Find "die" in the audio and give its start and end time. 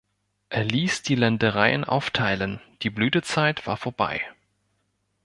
1.03-1.13, 2.81-2.89